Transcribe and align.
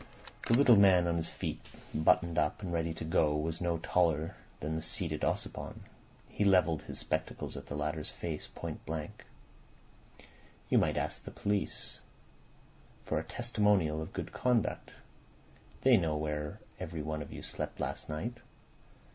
The 0.47 0.55
little 0.55 0.77
man 0.77 1.05
on 1.05 1.17
his 1.17 1.29
feet, 1.29 1.63
buttoned 1.93 2.39
up 2.39 2.63
and 2.63 2.73
ready 2.73 2.91
to 2.91 3.05
go, 3.05 3.35
was 3.37 3.61
no 3.61 3.77
taller 3.77 4.33
than 4.59 4.75
the 4.75 4.81
seated 4.81 5.21
Ossipon. 5.23 5.81
He 6.27 6.43
levelled 6.43 6.81
his 6.81 6.97
spectacles 6.97 7.55
at 7.55 7.67
the 7.67 7.75
latter's 7.75 8.09
face 8.09 8.47
point 8.55 8.83
blank. 8.87 9.25
"You 10.69 10.79
might 10.79 10.97
ask 10.97 11.23
the 11.23 11.29
police 11.29 11.99
for 13.05 13.19
a 13.19 13.23
testimonial 13.23 14.01
of 14.01 14.11
good 14.11 14.31
conduct. 14.31 14.93
They 15.81 15.97
know 15.97 16.17
where 16.17 16.59
every 16.79 17.03
one 17.03 17.21
of 17.21 17.31
you 17.31 17.43
slept 17.43 17.79
last 17.79 18.09
night. 18.09 18.37